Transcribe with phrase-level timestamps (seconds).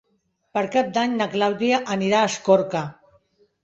[0.57, 2.87] Per Cap d'Any na Clàudia anirà a Escorca.